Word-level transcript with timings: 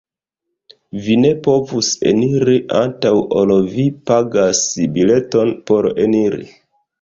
Vi 1.07 1.17
ne 1.23 1.33
povus 1.47 1.89
eniri 2.11 2.55
antaŭ 2.79 3.11
ol 3.43 3.53
vi 3.75 3.85
pagas 4.13 4.63
bileton 4.97 5.53
por 5.69 5.91
eniri. 6.07 6.43